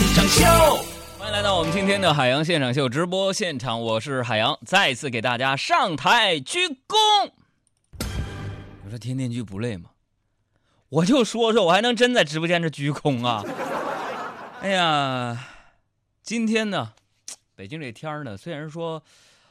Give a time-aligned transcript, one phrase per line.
[0.00, 0.44] 现场秀。
[1.18, 7.32] 欢迎来到我们今天的海洋现场秀直播现场，我是海洋，再次给大家上台鞠躬。
[8.84, 9.90] 我说天天鞠不累吗？
[10.88, 13.42] 我就说说，我还能真在直播间这鞠躬啊？
[14.62, 15.48] 哎呀，
[16.22, 16.92] 今天呢，
[17.56, 19.02] 北京这天儿呢，虽然说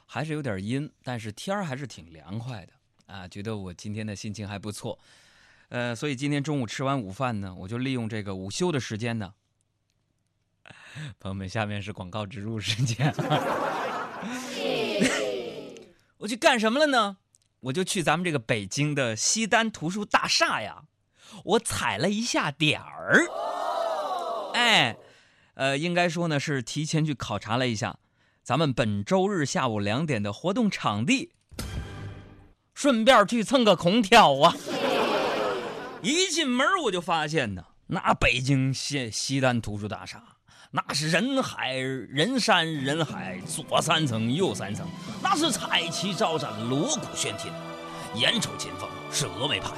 [0.06, 2.72] 还是有点阴，但是天儿还是挺凉快的
[3.14, 4.98] 啊，觉得我今天的心情还不错。
[5.68, 9.34] 呃，所以今天中午吃完午饭呢，我就利用这个午休的时间呢。
[11.20, 13.14] 朋友们，下面是广告植入时间。
[16.18, 17.18] 我去干什么了呢？
[17.60, 20.84] 我就去咱们这个北京的西单图书大厦呀，
[21.44, 23.26] 我踩了一下点儿。
[24.54, 24.96] 哎，
[25.56, 27.98] 呃，应该说呢是提前去考察了一下
[28.44, 31.32] 咱们本周日下午两点的活动场地，
[32.74, 34.56] 顺便去蹭个空调啊。
[36.02, 40.37] 一进门我就发现呢，那北京西西单图书大厦。
[40.78, 44.86] 那是人海人山人海，左三层右三层，
[45.24, 47.52] 那是彩旗招展，锣鼓喧天。
[48.14, 49.72] 眼瞅前方是峨眉派，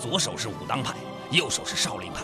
[0.00, 0.94] 左手是武当派，
[1.30, 2.22] 右手是少林派。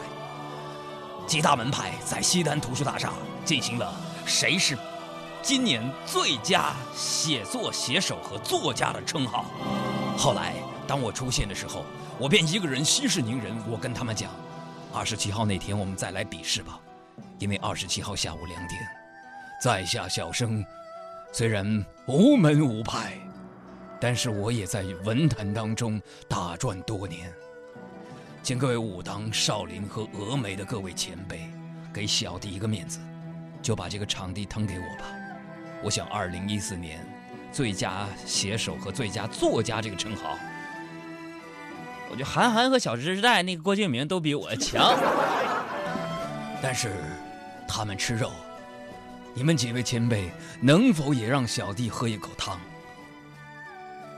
[1.27, 3.13] 几大门派在西单图书大厦
[3.45, 3.95] 进行了
[4.25, 4.79] 谁是
[5.43, 9.45] 今年最佳写作写手和作家的称号。
[10.17, 10.55] 后来
[10.87, 11.85] 当我出现的时候，
[12.19, 14.31] 我便一个人息事宁人，我跟他们讲：
[14.91, 16.81] 二十七号那天我们再来比试吧。
[17.43, 18.81] 因为二十七号下午两点，
[19.61, 20.65] 在下小生
[21.33, 23.15] 虽然无门无派，
[24.01, 27.29] 但是我也在文坛当中打转多年。
[28.45, 31.51] 请各位武当、少林和峨眉的各位前辈，
[31.93, 33.01] 给小弟一个面子，
[33.61, 35.07] 就把这个场地腾给我吧。
[35.83, 37.05] 我想二零一四年
[37.51, 40.39] 最佳写手和最佳作家这个称号，
[42.09, 44.97] 我觉得韩寒和小时代那个郭敬明都比我强。
[46.63, 46.93] 但是。
[47.75, 48.31] 他们吃肉，
[49.33, 52.61] 你们几位前辈能否也让小弟喝一口汤？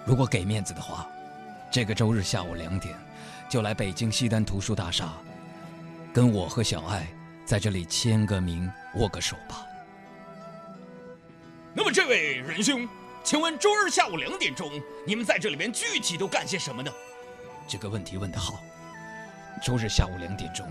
[0.04, 1.06] 如果给面子的话，
[1.70, 2.96] 这个周日下午两点
[3.48, 5.12] 就来北京西单图书大厦，
[6.12, 7.06] 跟我和小爱
[7.46, 9.64] 在这里签个名、握个手吧。
[11.72, 12.88] 那么，这位仁兄，
[13.22, 14.68] 请问周日下午两点钟，
[15.06, 16.90] 你们在这里边具体都干些什么呢？
[17.68, 18.60] 这个问题问得好。
[19.62, 20.68] 周日下午两点钟，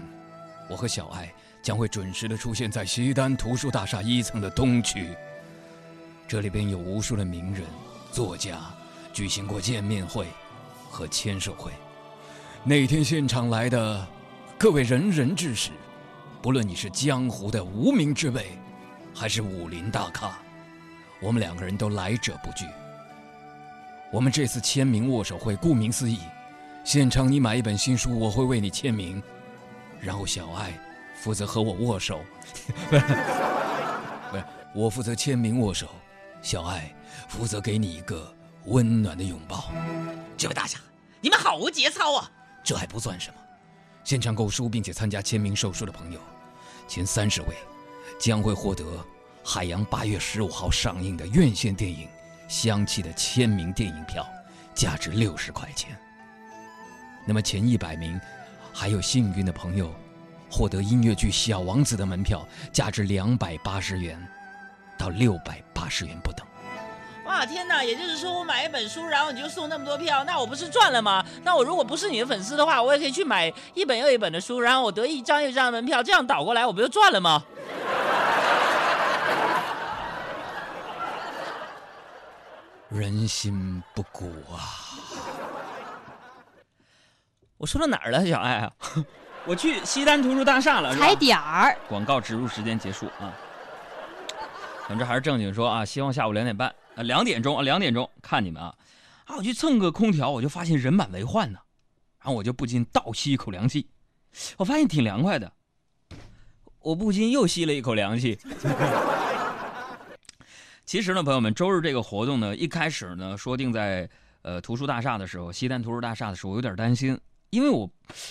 [0.70, 1.34] 我和小爱。
[1.64, 5.16] 将会准时的出现在西单图书大厦一层的东区。
[6.28, 7.64] 这里边有无数的名人、
[8.12, 8.60] 作家
[9.14, 10.28] 举行过见面会
[10.90, 11.72] 和签售会。
[12.66, 14.06] 那天现场来的
[14.58, 15.72] 各位仁人志士，
[16.42, 18.58] 不论你是江湖的无名之辈，
[19.16, 20.38] 还是武林大咖，
[21.22, 22.66] 我们两个人都来者不拒。
[24.12, 26.20] 我们这次签名握手会，顾名思义，
[26.84, 29.24] 现场你买一本新书，我会为你签名，
[30.02, 30.78] 然后小爱。
[31.16, 32.22] 负责和我握手，
[32.90, 33.02] 不是，
[34.32, 34.44] 不是，
[34.76, 35.88] 我负责签名握手，
[36.42, 36.94] 小爱
[37.30, 38.36] 负责给你一个
[38.66, 39.72] 温暖的拥抱。
[40.38, 40.80] 这位大侠，
[41.22, 42.30] 你们好无节操啊！
[42.64, 43.36] 这还不算什么，
[44.04, 46.20] 现场购书并且参加签名售书的朋友，
[46.88, 47.56] 前三十位
[48.20, 48.84] 将会获得
[49.44, 52.08] 海洋八月十五号上映的院线电影
[52.50, 54.28] 《香气》的签名电影票，
[54.76, 55.98] 价值六十块钱。
[57.26, 58.20] 那么前一百名
[58.74, 59.94] 还有幸运的朋友。
[60.54, 64.24] 获得音乐剧《小王子》的门票，价值两百八十元
[64.96, 66.46] 到六百八十元不等。
[67.26, 67.84] 哇天哪！
[67.84, 71.26] 也就是说，我买一本书，然后你就送那么多票，那我不是赚了吗？
[71.42, 77.44] 那我如果不是你的粉丝的话，我也可以去买一本又一本的书，然后我得一张又一张的门票，这样倒过来，我不就赚了吗？
[82.90, 84.62] 人心不古啊！
[87.58, 88.72] 我说到哪儿了，小爱啊？
[89.46, 91.78] 我去西单图书大厦了，踩点儿。
[91.90, 93.34] 广告植入时间结束啊！
[94.88, 98.74] 咱这还是正经说啊，希望下午两点半啊，两点钟啊，两点钟看你们啊！
[99.26, 101.60] 啊，我去蹭个空调，我就发现人满为患呢，
[102.20, 103.86] 然后我就不禁倒吸一口凉气，
[104.56, 105.52] 我发现挺凉快的，
[106.80, 108.40] 我不禁又吸了一口凉气。
[110.86, 114.10] 其实呢，朋友们，周日这个活动呢，一开始呢说定在
[114.42, 117.20] 呃图书大厦的时候，西单图书大厦的时候，我有点担心。
[117.54, 117.88] 因为我，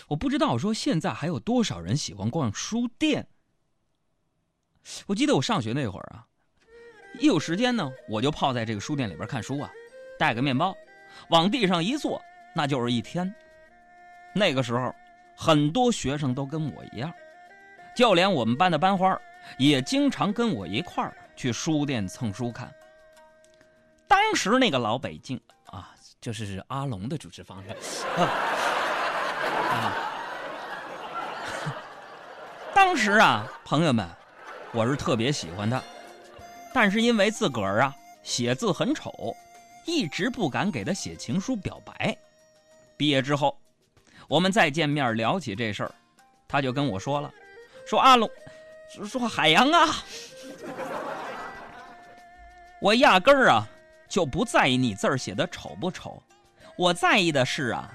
[0.08, 3.24] 我不知道说现在还有多少人喜欢逛书店。
[5.06, 6.26] 我记得我上学那会儿啊，
[7.20, 9.70] 一有时间呢，我就泡在这个书店里边看书啊，
[10.18, 10.74] 带个面包，
[11.30, 12.20] 往地上一坐，
[12.52, 13.32] 那就是一天。
[14.34, 14.92] 那个时候，
[15.36, 17.12] 很多学生都跟我一样，
[17.94, 19.16] 就连我们班的班花
[19.56, 22.74] 也经常跟我一块儿去书店蹭书看。
[24.08, 27.68] 当时那个老北京啊，就是阿龙的主持方式。
[29.42, 29.92] 啊
[32.74, 34.08] 当时啊，朋友们，
[34.72, 35.82] 我是特别喜欢他，
[36.72, 39.34] 但是因为自个儿啊写字很丑，
[39.84, 42.16] 一直不敢给他写情书表白。
[42.96, 43.58] 毕业之后，
[44.28, 45.92] 我们再见面聊起这事儿，
[46.48, 47.30] 他就跟我说了，
[47.86, 48.30] 说阿龙，
[49.06, 49.88] 说海洋啊，
[52.80, 53.66] 我压根儿啊
[54.08, 56.22] 就不在意你字儿写的丑不丑，
[56.76, 57.92] 我在意的是啊，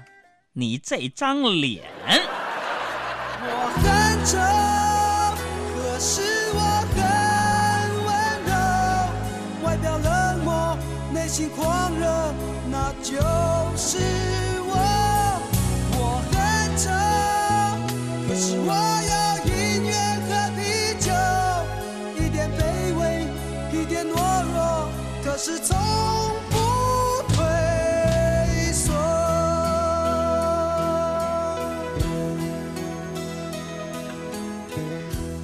[0.52, 1.84] 你这张脸。
[3.40, 3.46] 我
[3.78, 3.84] 很
[4.24, 4.36] 丑，
[5.76, 6.22] 可是
[6.54, 6.58] 我
[6.94, 6.98] 很
[8.04, 8.08] 温
[8.46, 8.50] 柔，
[9.64, 10.08] 外表冷
[10.44, 10.76] 漠，
[11.12, 12.34] 内心狂热，
[12.70, 13.12] 那就
[13.76, 13.98] 是
[14.66, 14.72] 我。
[15.92, 16.34] 我很
[16.76, 16.90] 丑，
[18.26, 18.68] 可是我
[19.06, 19.12] 有
[19.52, 19.52] 音
[19.86, 19.94] 乐
[20.26, 20.60] 和啤
[20.98, 21.08] 酒，
[22.20, 22.60] 一点卑
[22.98, 23.00] 微，
[23.72, 24.90] 一点懦弱，
[25.22, 25.76] 可是从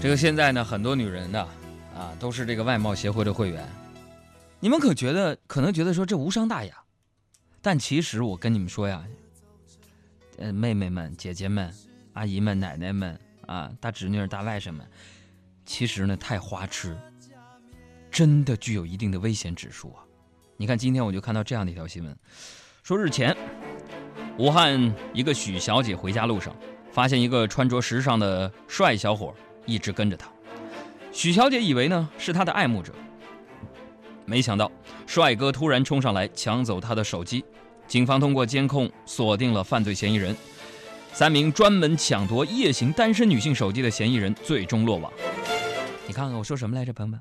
[0.05, 1.49] 这个现在呢，很多女人呢，
[1.97, 3.67] 啊，都是这个外貌协会的会员。
[4.61, 6.75] 你们可觉得可能觉得说这无伤大雅，
[7.63, 9.03] 但其实我跟你们说呀，
[10.37, 11.73] 呃，妹妹们、姐姐们、
[12.13, 14.87] 阿姨们、奶奶们啊，大侄女、大外甥们，
[15.65, 16.95] 其实呢太花痴，
[18.11, 20.05] 真的具有一定的危险指数啊。
[20.59, 22.15] 你看今天我就看到这样的一条新闻，
[22.83, 23.35] 说日前，
[24.37, 26.55] 武汉一个许小姐回家路上，
[26.93, 29.35] 发现一个穿着时尚的帅小伙。
[29.67, 30.29] 一直跟着他，
[31.13, 32.93] 许小姐以为呢是他的爱慕者，
[34.25, 34.71] 没想到
[35.07, 37.45] 帅哥突然冲上来抢走她的手机，
[37.87, 40.37] 警方通过监控锁定了犯罪嫌疑人，
[41.13, 45.13] 三名专门抢夺夜行单身女性手机的嫌疑人最终落网。
[46.07, 47.21] 你看看我说什么来着，朋友们？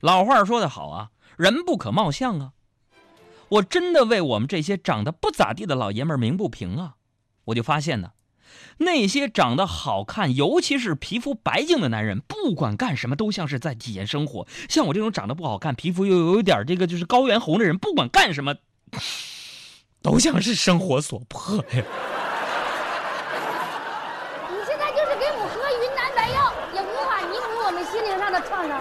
[0.00, 2.52] 老话说得好啊，人不可貌相啊！
[3.48, 6.94] 我真的为我们这些长得不咋地的老爷们儿鸣不平啊！
[7.46, 8.12] 我就发现呢。
[8.78, 14.46] 那些长得好看，尤其是皮肤白净的男人，不管干什么都像是在体验生活。
[14.68, 18.54] 像我这种长得不好看、皮肤又有一点这个就是高原红的人，不管干什么，
[20.02, 21.84] 都像是生活所迫呀。
[24.48, 28.80] 你现在就是给我喝云南白药，也无法弥补我们心灵上的创伤。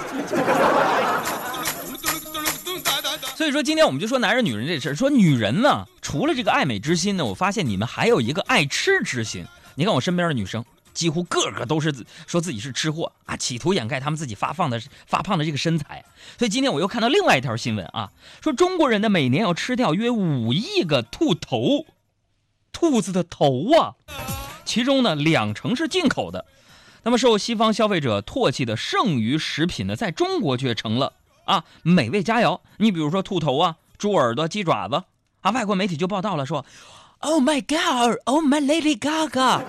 [3.36, 4.96] 所以说，今天我们就说男人、女人这事儿。
[4.96, 9.46] 说女人呢，除了这个爱美之心呢，我发现你们还有一个爱吃之心。
[9.80, 14.78] 你看我身边的女生，几乎个个都是说自己是吃货啊，企图掩盖他们自己发胖的
[15.08, 16.04] 发胖的这个身材。
[16.38, 18.12] 所以今天我又看到另外一条新闻啊，
[18.44, 21.86] 说中国人呢每年要吃掉约五亿个兔头，
[22.74, 23.96] 兔子的头啊，
[24.66, 26.46] 其中呢两成是进口的。
[27.04, 31.14] 那么受西方消费者唾弃的剩余食品呢，在中国却成了
[31.46, 32.60] 啊美味佳肴。
[32.80, 35.04] 你比如说兔头啊、猪耳朵、鸡爪子
[35.40, 36.66] 啊，外国媒体就报道了说。
[37.22, 38.18] Oh my God!
[38.26, 39.64] Oh my Lady Gaga！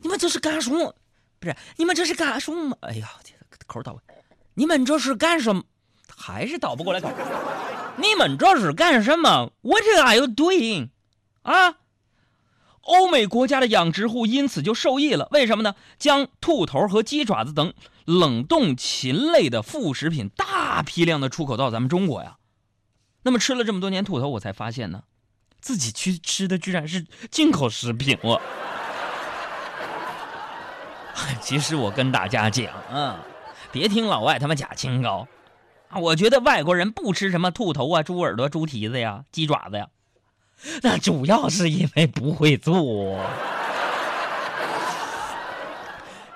[0.00, 0.94] 你们这是干什么？
[1.38, 2.76] 不是，你们这是干什么？
[2.80, 3.10] 哎呀，
[3.66, 3.98] 口倒
[4.54, 5.64] 你们这是干什么？
[6.16, 7.10] 还是倒不过来口。
[7.98, 10.90] 你们这是干什么？What are you doing？
[11.42, 11.76] 啊！
[12.80, 15.28] 欧美国家的养殖户因此就受益了。
[15.32, 15.74] 为什么呢？
[15.98, 17.74] 将兔头和鸡爪子等
[18.04, 22.38] 冷冻禽类的副食品大批量的出口到咱们中国呀。
[23.22, 25.02] 那么吃了这么多年兔头，我才发现呢。
[25.60, 28.40] 自己去吃的居然是进口食品我。
[31.40, 33.18] 其实我跟大家讲啊，
[33.72, 35.26] 别听老外他们假清高
[35.88, 39.86] 啊，我觉得外国人不吃什么兔头啊、猪耳朵、猪蹄子呀、鸡爪子呀，
[40.82, 43.18] 那主要是因为不会做。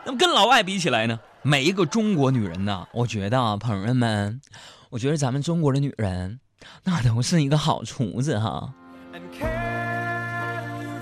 [0.05, 4.41] 那么跟老外比起来呢，每一个中国女人呢，我觉得啊，朋友们，
[4.89, 6.41] 我觉得咱们中国的女人
[6.85, 8.73] 那都是一个好厨子哈。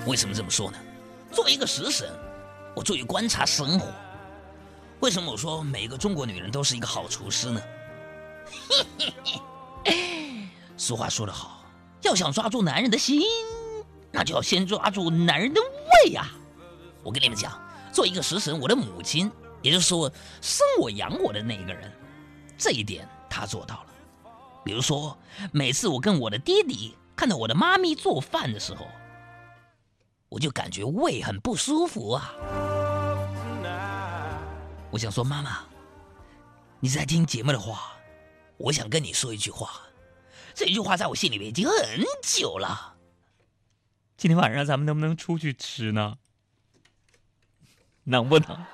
[0.05, 0.77] 为什么这么说呢？
[1.31, 2.09] 作为一个食神，
[2.75, 3.91] 我注意观察生活。
[4.99, 7.61] 为什么我说每个中国女人都是一个好厨师呢？
[10.75, 11.63] 俗话说得好，
[12.01, 13.21] 要想抓住男人的心，
[14.11, 16.27] 那就要先抓住男人的胃呀。
[17.03, 17.61] 我跟你们讲，
[17.93, 20.11] 做一个食神，我的母亲，也就是说
[20.41, 21.91] 生我养我的那一个人，
[22.57, 23.85] 这一点她做到了。
[24.65, 25.15] 比如说，
[25.51, 28.87] 每次我跟我的爹地看到我的妈咪做饭的时候。
[30.29, 32.33] 我就感觉胃很不舒服啊！
[34.89, 35.65] 我想说，妈妈，
[36.79, 37.97] 你在听节目的话，
[38.55, 39.81] 我想跟你说一句话。
[40.53, 42.95] 这句话在我心里面已经很久了。
[44.15, 46.17] 今天晚上咱们能不能出去吃呢？
[48.05, 48.65] 能不能？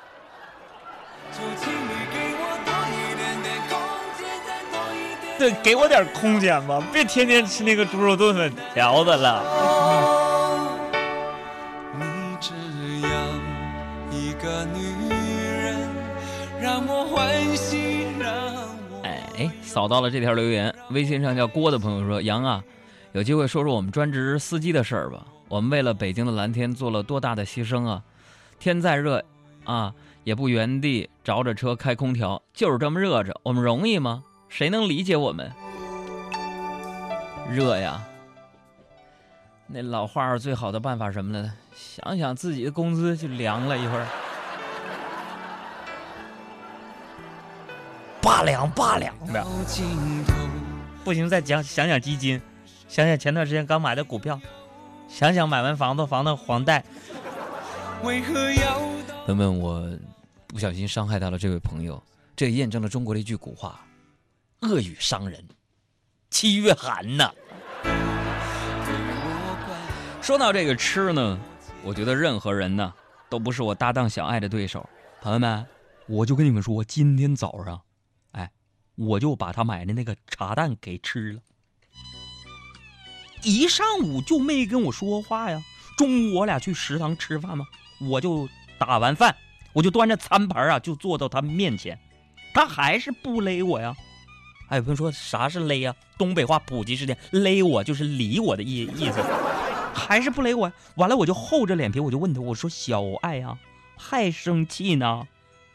[5.38, 9.44] 对，给我点空间吧，别天天吃那个猪肉炖粉条子了。
[16.62, 17.34] 让我怀
[19.62, 22.64] 扫到了这条留言，微信上叫郭的朋友说：“杨啊，
[23.12, 25.26] 有机会说说我们专职司机的事儿吧。
[25.50, 28.02] 我们为了北京的蓝天做了多大的牺牲啊！
[28.58, 29.22] 天再热，
[29.66, 34.24] 啊，也不原地着着车开空调，就是这么热着，我们容易吗？
[34.58, 35.52] 谁能理解我们？
[37.52, 38.02] 热呀！
[39.68, 41.52] 那老话儿最好的办法什么呢？
[41.76, 44.08] 想想自己的工资就凉了一会儿。”
[48.24, 49.46] 拔凉拔凉的，
[51.04, 52.42] 不行，再讲想想基金，
[52.88, 54.40] 想想前段时间刚买的股票，
[55.10, 56.82] 想想买完房子房的房贷。
[58.02, 58.16] 朋
[59.28, 59.86] 友们，我
[60.48, 62.02] 不小心伤害到了这位朋友，
[62.38, 63.82] 这也验证了中国的一句古话：
[64.66, 65.48] 恶语伤人，
[66.32, 67.32] 七月寒呐。
[70.22, 71.40] 说到这个吃呢，
[71.84, 72.92] 我觉得任何人呢
[73.30, 74.88] 都不是我搭档小爱的对手。
[75.22, 75.66] 朋友们，
[76.08, 77.80] 我就跟你们说，今天早上。
[78.32, 78.50] 哎
[78.96, 81.42] 我就把他买的那个茶蛋给吃了，
[83.44, 85.62] 一上午就没跟我说话呀。
[85.98, 87.66] 中午我俩去食堂吃饭嘛，
[88.10, 89.36] 我就打完饭，
[89.74, 92.00] 我就端着餐盘啊，就坐到他面前，
[92.54, 93.96] 他还是不勒我呀。
[94.68, 95.96] 还有朋友说啥是勒呀？
[96.18, 99.22] 东北话普及时间，勒我就是理我的意意思，
[99.94, 100.72] 还是不勒我。
[100.96, 103.58] 完了我就厚着脸皮，我就问他，我说小爱呀，
[103.98, 105.28] 还生气呢？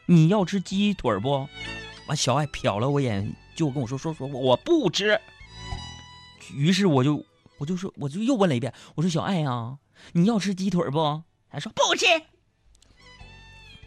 [0.07, 1.47] 你要吃鸡腿不？
[2.07, 5.19] 完，小爱瞟了我一眼，就跟我说：“说说，我不吃。”
[6.53, 7.23] 于是我就
[7.59, 9.77] 我就说，我就又问了一遍：“我说小爱呀，
[10.11, 12.05] 你要吃鸡腿不？”他说：“不吃。”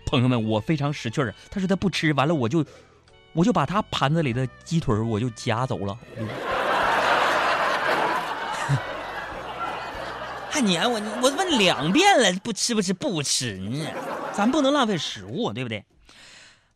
[0.07, 1.35] 朋友们，我非常识趣儿。
[1.51, 2.65] 他说他不吃，完了我就
[3.35, 5.99] 我就把他盘子里的鸡腿我就夹走了。
[10.49, 11.01] 还撵 我！
[11.21, 13.87] 我问两遍了，不吃不吃不吃呢？
[14.33, 15.85] 咱不能浪费食物，对不对？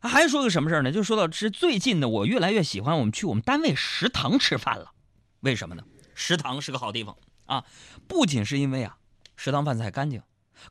[0.01, 0.91] 还说个什么事儿呢？
[0.91, 4.91] 就说到吃，最近呢，我越来越喜欢我们去我们单位食堂吃饭了。
[5.39, 5.83] 为什么呢？
[6.13, 7.63] 食堂是个好地方啊，
[8.05, 8.97] 不仅是因为啊，
[9.37, 10.21] 食堂饭菜干净，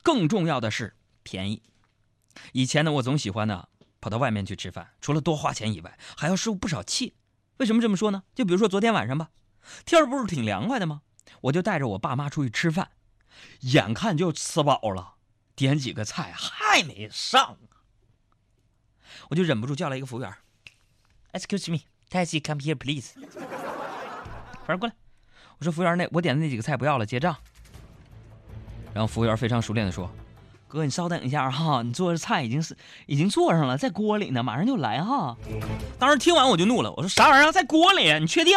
[0.02, 1.62] 更重要的是便宜。
[2.52, 3.66] 以前呢，我总喜欢呢
[4.00, 7.14] 跑到外面去吃饭，除了多花钱以外，还要受不少气。
[7.59, 8.23] 为什么这么说呢？
[8.35, 9.31] 就比如说昨天晚上吧，
[9.85, 11.02] 天儿不是挺凉快的吗？
[11.43, 12.90] 我就带着我爸妈出去吃饭，
[13.61, 15.14] 眼看就吃饱了，
[15.55, 17.59] 点几个菜还没上。
[19.31, 20.33] 我就忍不住叫了一个服务员
[21.33, 23.14] ，Excuse me，taxi come here please。
[24.64, 24.95] 反正过来，
[25.59, 27.37] 我说服务员，那我点的那几个菜不要了，结账。
[28.95, 30.11] 然后服务员非常熟练的说
[30.69, 35.37] ：“哥，你稍等一下哈，你做的菜已经是已经做上了，在锅里呢，马上就来哈。”
[35.99, 38.13] 当时听完我就怒了，我说：“啥玩意儿在锅里？
[38.21, 38.55] 你确定？”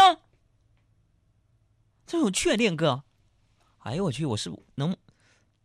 [2.06, 3.03] 这我确定哥。
[3.80, 4.91] 哎呦我去，我是能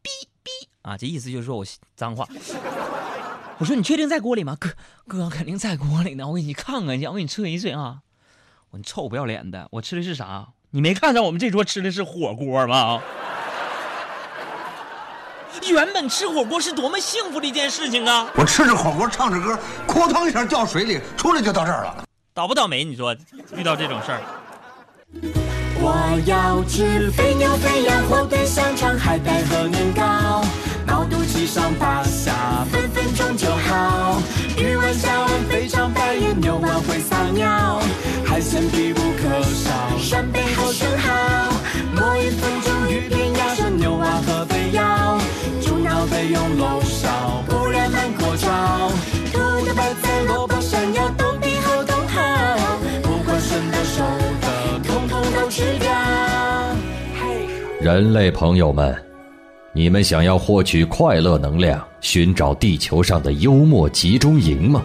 [0.01, 0.11] 逼
[0.43, 0.51] 逼
[0.83, 2.27] 啊，这意思就是说我脏话。
[3.59, 4.57] 我说你确定在锅里吗？
[4.61, 4.71] 哥，
[5.09, 6.29] 哥肯定在锅里呢。
[6.29, 8.03] 我给你看看去，我给你测一吹啊！
[8.71, 9.67] 我你臭不要脸的！
[9.73, 10.53] 我吃的是啥？
[10.71, 13.01] 你没看着我们这桌吃的是火锅吗？
[15.69, 18.27] 原本吃火锅是多么幸福的一件事情啊！
[18.35, 22.05] 我吃着火锅，唱着歌，哐当一下掉水里，出来就到这儿了。
[22.35, 22.85] 倒不倒霉？
[22.85, 23.15] 你说
[23.57, 24.21] 遇到这种事儿？
[25.79, 30.45] 我要吃肥牛、肥羊火腿香肠海带和年糕。
[30.87, 32.33] 闹肚脐上八下，
[32.71, 34.23] 分分钟就好。
[34.57, 37.81] 鱼丸虾丸肥肠白眼牛丸会撒尿，
[38.25, 39.99] 海鲜必不可少。
[39.99, 41.13] 扇贝好生蚝，
[42.23, 45.19] 一分钟鱼片鸭舌牛蛙和肥腰。
[45.61, 48.91] 猪脑得用漏勺，不然满锅炒。
[49.33, 52.23] 兔的白菜萝卜山药冬皮好冬好，
[53.03, 54.03] 不管生的熟
[54.41, 55.91] 的，统统都吃掉。
[57.81, 58.97] 人类朋友们。
[59.73, 64.83] 你们想要获取快乐能量，寻找地球上的幽默集中营吗？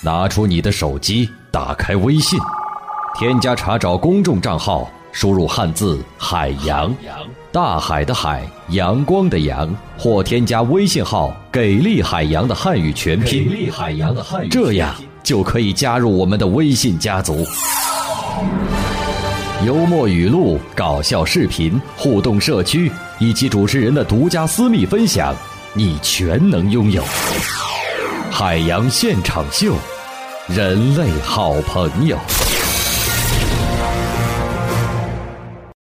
[0.00, 2.38] 拿出你的手机，打开微信，
[3.18, 6.94] 添加查找公众账号，输入汉字“海洋”，
[7.50, 13.70] 大海的海，阳光的阳，或添加微信号“给力海洋”的汉语全拼，
[14.50, 17.44] 这样就可以加入我们的微信家族。
[19.66, 25.34] 幽默语录、搞笑视频、互动社区，以及主持人的独家私密分享，
[25.72, 27.02] 你全能拥有。
[28.30, 29.74] 海洋现场秀，
[30.46, 32.16] 人类好朋友。